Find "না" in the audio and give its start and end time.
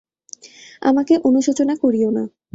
2.11-2.23